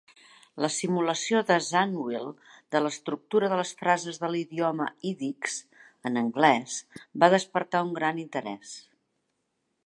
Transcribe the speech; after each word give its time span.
La 0.63 0.67
simulació 0.75 1.41
de 1.49 1.57
Zangwill 1.65 2.31
de 2.75 2.81
l'estructura 2.85 3.49
de 3.51 3.59
les 3.59 3.73
frases 3.83 4.17
de 4.23 4.31
l'idioma 4.37 4.87
ídix, 5.11 5.59
en 6.11 6.19
anglès, 6.25 6.79
va 7.25 7.31
despertar 7.37 7.85
un 7.91 7.93
gran 8.01 8.25
interès. 8.25 8.75